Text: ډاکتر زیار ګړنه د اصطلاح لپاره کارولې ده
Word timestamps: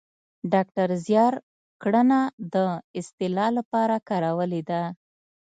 ډاکتر 0.53 0.87
زیار 1.07 1.33
ګړنه 1.83 2.21
د 2.53 2.55
اصطلاح 2.99 3.49
لپاره 3.57 3.95
کارولې 4.09 4.61
ده 4.69 4.81